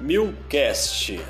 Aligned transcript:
Milcast 0.00 1.20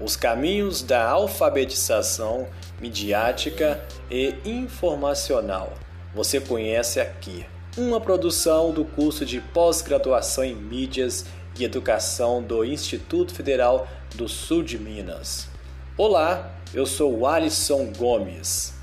Os 0.00 0.16
caminhos 0.16 0.82
da 0.82 1.08
alfabetização 1.08 2.48
midiática 2.80 3.86
e 4.10 4.34
informacional. 4.44 5.72
Você 6.12 6.40
conhece 6.40 6.98
aqui. 6.98 7.46
Uma 7.78 8.00
produção 8.00 8.72
do 8.72 8.84
curso 8.84 9.24
de 9.24 9.40
pós-graduação 9.40 10.42
em 10.42 10.56
mídias 10.56 11.24
e 11.56 11.62
educação 11.62 12.42
do 12.42 12.64
Instituto 12.64 13.32
Federal 13.32 13.86
do 14.16 14.28
Sul 14.28 14.64
de 14.64 14.76
Minas. 14.76 15.48
Olá, 15.96 16.52
eu 16.74 16.84
sou 16.84 17.28
Alisson 17.28 17.92
Gomes. 17.96 18.74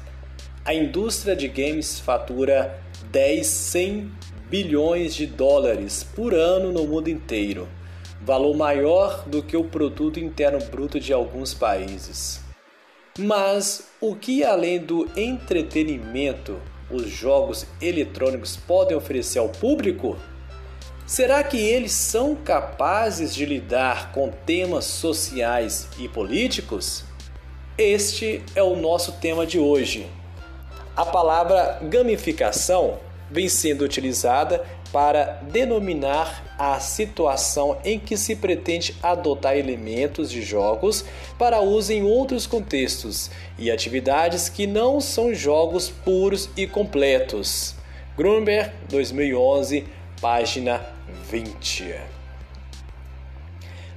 A 0.64 0.74
indústria 0.74 1.36
de 1.36 1.50
games 1.50 2.00
fatura 2.00 2.80
10, 3.12 3.46
100 3.46 4.12
bilhões 4.50 5.14
de 5.14 5.28
dólares 5.28 6.02
por 6.02 6.34
ano 6.34 6.72
no 6.72 6.88
mundo 6.88 7.10
inteiro 7.10 7.68
valor 8.26 8.56
maior 8.56 9.24
do 9.28 9.44
que 9.44 9.58
o 9.58 9.66
produto 9.66 10.20
interno 10.20 10.60
bruto 10.66 11.00
de 11.00 11.12
alguns 11.12 11.54
países. 11.54 12.42
Mas 13.18 13.90
o 14.02 14.16
que 14.16 14.44
além 14.44 14.80
do 14.80 15.08
entretenimento 15.16 16.60
os 16.90 17.10
jogos 17.10 17.66
eletrônicos 17.82 18.56
podem 18.56 18.96
oferecer 18.96 19.40
ao 19.40 19.50
público? 19.50 20.18
Será 21.06 21.44
que 21.44 21.58
eles 21.58 21.92
são 21.92 22.34
capazes 22.34 23.36
de 23.36 23.46
lidar 23.46 24.12
com 24.14 24.30
temas 24.30 24.86
sociais 24.86 25.90
e 26.00 26.08
políticos? 26.08 27.04
Este 27.78 28.42
é 28.56 28.64
o 28.64 28.76
nosso 28.76 29.14
tema 29.14 29.46
de 29.46 29.60
hoje. 29.60 30.08
A 30.96 31.06
palavra 31.06 31.80
gamificação 31.84 33.00
vem 33.30 33.50
sendo 33.50 33.84
utilizada 33.84 34.64
para 34.94 35.42
denominar 35.52 36.56
a 36.56 36.80
situação 36.80 37.80
em 37.84 37.98
que 37.98 38.16
se 38.16 38.36
pretende 38.36 38.96
adotar 39.02 39.58
elementos 39.58 40.30
de 40.30 40.44
jogos 40.44 41.04
para 41.36 41.60
uso 41.60 41.92
em 41.92 42.04
outros 42.04 42.46
contextos 42.46 43.32
e 43.58 43.72
atividades 43.72 44.50
que 44.50 44.68
não 44.68 45.02
são 45.02 45.34
jogos 45.34 45.90
puros 45.90 46.48
e 46.56 46.68
completos. 46.68 47.76
Grunberg, 48.16 48.72
2011, 48.88 49.84
página 50.22 50.86
20. 51.32 51.96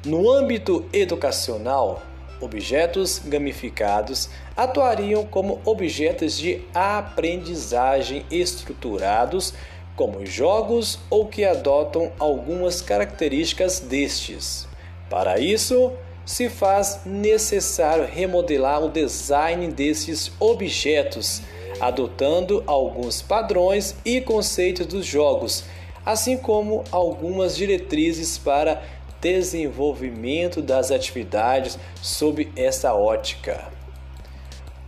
No 0.06 0.32
âmbito 0.32 0.86
educacional, 0.94 2.02
objetos 2.40 3.20
gamificados 3.22 4.30
atuariam 4.56 5.26
como 5.26 5.60
objetos 5.64 6.38
de 6.38 6.62
aprendizagem 6.74 8.24
estruturados 8.30 9.52
como 9.96 10.24
jogos 10.26 10.98
ou 11.08 11.26
que 11.26 11.44
adotam 11.44 12.12
algumas 12.18 12.82
características 12.82 13.80
destes. 13.80 14.68
Para 15.08 15.40
isso, 15.40 15.92
se 16.24 16.48
faz 16.50 17.00
necessário 17.06 18.04
remodelar 18.04 18.84
o 18.84 18.90
design 18.90 19.68
desses 19.68 20.30
objetos, 20.38 21.40
adotando 21.80 22.62
alguns 22.66 23.22
padrões 23.22 23.94
e 24.04 24.20
conceitos 24.20 24.86
dos 24.86 25.06
jogos, 25.06 25.64
assim 26.04 26.36
como 26.36 26.84
algumas 26.90 27.56
diretrizes 27.56 28.36
para 28.36 28.82
desenvolvimento 29.20 30.60
das 30.60 30.90
atividades 30.90 31.78
sob 32.02 32.50
essa 32.54 32.94
ótica. 32.94 33.75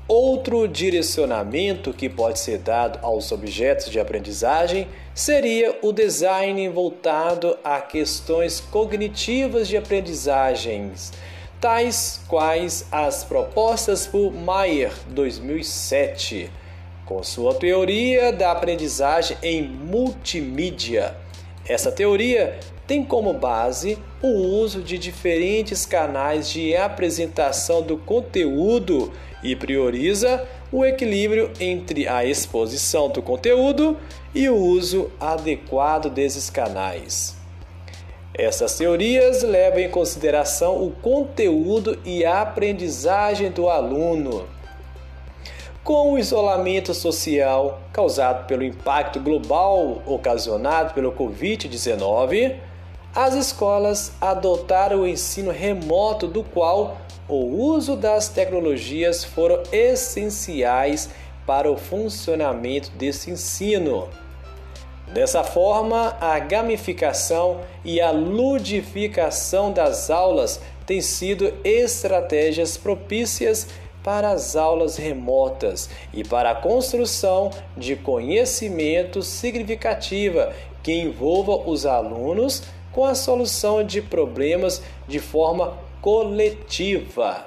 Outro 0.08 0.66
direcionamento 0.66 1.92
que 1.92 2.08
pode 2.08 2.38
ser 2.38 2.60
dado 2.60 2.98
aos 3.02 3.30
objetos 3.30 3.90
de 3.90 4.00
aprendizagem 4.00 4.88
seria 5.14 5.80
o 5.82 5.92
design 5.92 6.66
voltado 6.70 7.58
a 7.62 7.78
questões 7.82 8.58
cognitivas 8.58 9.68
de 9.68 9.76
aprendizagens, 9.76 11.12
tais 11.60 12.22
quais 12.26 12.86
as 12.90 13.22
propostas 13.22 14.06
por 14.06 14.32
Mayer 14.32 14.94
2007, 15.08 16.50
com 17.04 17.22
sua 17.22 17.52
teoria 17.52 18.32
da 18.32 18.52
aprendizagem 18.52 19.36
em 19.42 19.62
multimídia. 19.62 21.14
Essa 21.68 21.92
teoria 21.92 22.58
tem 22.86 23.04
como 23.04 23.34
base 23.34 23.98
o 24.22 24.28
uso 24.28 24.80
de 24.82 24.96
diferentes 24.96 25.84
canais 25.84 26.48
de 26.48 26.74
apresentação 26.74 27.82
do 27.82 27.98
conteúdo 27.98 29.12
e 29.42 29.54
prioriza 29.54 30.48
o 30.72 30.82
equilíbrio 30.84 31.50
entre 31.60 32.08
a 32.08 32.24
exposição 32.24 33.10
do 33.10 33.20
conteúdo 33.20 33.98
e 34.34 34.48
o 34.48 34.56
uso 34.56 35.10
adequado 35.20 36.08
desses 36.08 36.48
canais. 36.48 37.36
Essas 38.32 38.78
teorias 38.78 39.42
levam 39.42 39.80
em 39.80 39.90
consideração 39.90 40.82
o 40.82 40.90
conteúdo 40.90 41.98
e 42.04 42.24
a 42.24 42.40
aprendizagem 42.40 43.50
do 43.50 43.68
aluno. 43.68 44.46
Com 45.84 46.12
o 46.12 46.18
isolamento 46.18 46.92
social 46.92 47.80
causado 47.92 48.46
pelo 48.46 48.62
impacto 48.62 49.20
global 49.20 50.02
ocasionado 50.06 50.92
pelo 50.92 51.12
Covid-19, 51.12 52.56
as 53.14 53.34
escolas 53.34 54.12
adotaram 54.20 55.00
o 55.00 55.08
ensino 55.08 55.50
remoto, 55.50 56.26
do 56.26 56.44
qual 56.44 56.98
o 57.26 57.36
uso 57.36 57.96
das 57.96 58.28
tecnologias 58.28 59.24
foram 59.24 59.62
essenciais 59.72 61.08
para 61.46 61.70
o 61.70 61.76
funcionamento 61.76 62.90
desse 62.90 63.30
ensino. 63.30 64.08
Dessa 65.12 65.42
forma, 65.42 66.16
a 66.20 66.38
gamificação 66.38 67.60
e 67.82 67.98
a 67.98 68.10
ludificação 68.10 69.72
das 69.72 70.10
aulas 70.10 70.60
têm 70.84 71.00
sido 71.00 71.52
estratégias 71.64 72.76
propícias 72.76 73.68
para 74.02 74.30
as 74.30 74.56
aulas 74.56 74.96
remotas 74.96 75.90
e 76.12 76.24
para 76.24 76.50
a 76.50 76.54
construção 76.54 77.50
de 77.76 77.96
conhecimento 77.96 79.22
significativa 79.22 80.54
que 80.82 80.92
envolva 80.92 81.68
os 81.68 81.84
alunos 81.84 82.62
com 82.92 83.04
a 83.04 83.14
solução 83.14 83.84
de 83.84 84.00
problemas 84.00 84.82
de 85.06 85.18
forma 85.18 85.76
coletiva. 86.00 87.46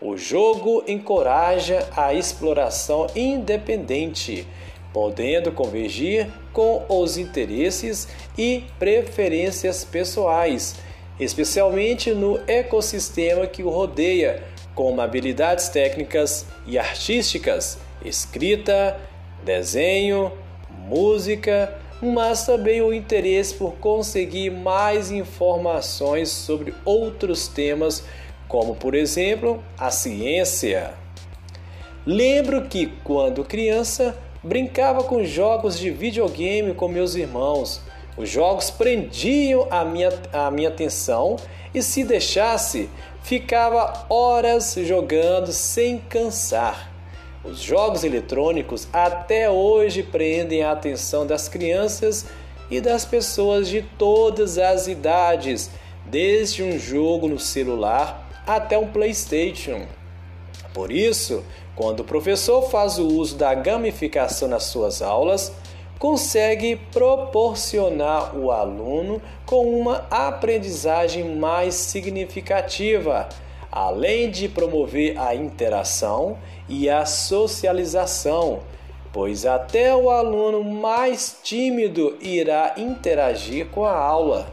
O 0.00 0.16
jogo 0.16 0.82
encoraja 0.88 1.86
a 1.94 2.14
exploração 2.14 3.06
independente, 3.14 4.46
podendo 4.94 5.52
convergir 5.52 6.26
com 6.54 6.84
os 6.88 7.18
interesses 7.18 8.08
e 8.36 8.64
preferências 8.78 9.84
pessoais, 9.84 10.76
especialmente 11.18 12.12
no 12.12 12.40
ecossistema 12.46 13.46
que 13.46 13.62
o 13.62 13.68
rodeia, 13.68 14.42
como 14.80 15.02
habilidades 15.02 15.68
técnicas 15.68 16.46
e 16.66 16.78
artísticas, 16.78 17.76
escrita, 18.02 18.98
desenho, 19.44 20.32
música, 20.88 21.78
mas 22.00 22.46
também 22.46 22.80
o 22.80 22.90
interesse 22.90 23.52
por 23.52 23.74
conseguir 23.74 24.48
mais 24.48 25.10
informações 25.10 26.30
sobre 26.30 26.72
outros 26.82 27.46
temas, 27.46 28.02
como 28.48 28.74
por 28.74 28.94
exemplo 28.94 29.62
a 29.76 29.90
ciência. 29.90 30.94
Lembro 32.06 32.62
que 32.62 32.86
quando 33.04 33.44
criança 33.44 34.16
brincava 34.42 35.04
com 35.04 35.22
jogos 35.22 35.78
de 35.78 35.90
videogame 35.90 36.72
com 36.72 36.88
meus 36.88 37.14
irmãos. 37.16 37.82
Os 38.16 38.30
jogos 38.30 38.70
prendiam 38.70 39.66
a 39.70 39.84
minha, 39.84 40.08
a 40.32 40.50
minha 40.50 40.70
atenção 40.70 41.36
e, 41.74 41.82
se 41.82 42.02
deixasse, 42.02 42.88
ficava 43.22 44.06
horas 44.08 44.74
jogando 44.82 45.52
sem 45.52 45.98
cansar. 45.98 46.90
Os 47.42 47.60
jogos 47.60 48.04
eletrônicos 48.04 48.86
até 48.92 49.48
hoje 49.48 50.02
prendem 50.02 50.62
a 50.62 50.72
atenção 50.72 51.26
das 51.26 51.48
crianças 51.48 52.26
e 52.70 52.80
das 52.80 53.04
pessoas 53.04 53.68
de 53.68 53.82
todas 53.82 54.58
as 54.58 54.86
idades, 54.86 55.70
desde 56.04 56.62
um 56.62 56.78
jogo 56.78 57.28
no 57.28 57.38
celular 57.38 58.28
até 58.46 58.76
um 58.76 58.88
PlayStation. 58.88 59.86
Por 60.74 60.92
isso, 60.92 61.42
quando 61.74 62.00
o 62.00 62.04
professor 62.04 62.68
faz 62.70 62.98
o 62.98 63.06
uso 63.06 63.36
da 63.36 63.54
gamificação 63.54 64.48
nas 64.48 64.64
suas 64.64 65.00
aulas, 65.00 65.52
consegue 66.00 66.76
proporcionar 66.90 68.36
o 68.36 68.50
aluno 68.50 69.22
com 69.46 69.78
uma 69.78 70.06
aprendizagem 70.10 71.36
mais 71.36 71.76
significativa 71.76 73.28
além 73.70 74.30
de 74.30 74.48
promover 74.48 75.18
a 75.18 75.34
interação 75.34 76.38
e 76.68 76.90
a 76.90 77.04
socialização, 77.04 78.60
pois 79.12 79.46
até 79.46 79.94
o 79.94 80.10
aluno 80.10 80.64
mais 80.64 81.38
tímido 81.42 82.16
irá 82.20 82.74
interagir 82.76 83.66
com 83.66 83.84
a 83.84 83.96
aula. 83.96 84.52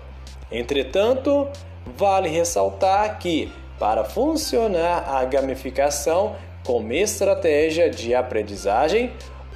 Entretanto, 0.52 1.48
vale 1.86 2.30
ressaltar 2.30 3.18
que, 3.20 3.52
para 3.80 4.04
funcionar 4.04 5.08
a 5.10 5.24
gamificação 5.26 6.36
como 6.66 6.92
estratégia 6.94 7.90
de 7.90 8.14
aprendizagem, 8.14 9.12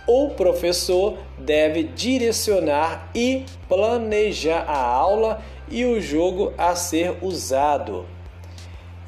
o 0.08 0.30
professor 0.30 1.18
deve 1.38 1.84
direcionar 1.84 3.10
e 3.14 3.46
planejar 3.68 4.66
a 4.68 4.80
aula 4.80 5.42
e 5.70 5.86
o 5.86 6.02
jogo 6.02 6.54
a 6.58 6.76
ser 6.76 7.18
usado. 7.22 8.06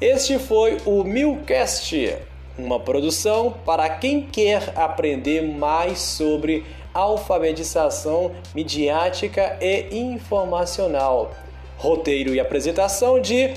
Este 0.00 0.38
foi 0.38 0.78
o 0.84 1.04
Milcast, 1.04 2.16
uma 2.58 2.80
produção 2.80 3.54
para 3.64 3.88
quem 3.88 4.22
quer 4.22 4.72
aprender 4.76 5.42
mais 5.42 5.98
sobre 5.98 6.64
alfabetização 6.92 8.32
midiática 8.54 9.58
e 9.60 9.96
informacional. 9.96 11.32
Roteiro 11.76 12.34
e 12.34 12.40
apresentação 12.40 13.20
de 13.20 13.54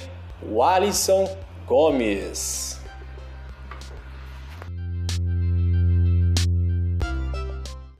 Walisson 0.51 1.29
Gomes. 1.67 2.76